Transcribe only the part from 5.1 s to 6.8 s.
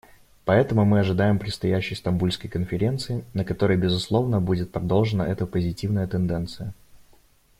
эта позитивная тенденция.